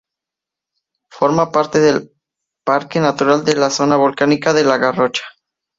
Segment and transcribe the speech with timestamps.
[1.11, 2.11] Forma parte del
[2.65, 5.25] parque natural de la Zona Volcánica de La Garrocha.